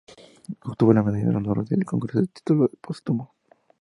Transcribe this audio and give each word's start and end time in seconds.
Obtuvo 0.65 0.93
la 0.93 1.03
Medalla 1.03 1.29
de 1.29 1.35
Honor 1.35 1.63
del 1.63 1.85
Congreso 1.85 2.17
a 2.17 2.25
título 2.25 2.71
póstumo. 2.81 3.35